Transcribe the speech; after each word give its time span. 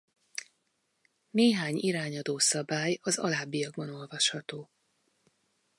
Néhány 1.29 1.75
irányadó 1.77 2.37
szabály 2.37 2.99
az 3.01 3.17
alábbiakban 3.17 3.89
olvasható. 3.89 4.69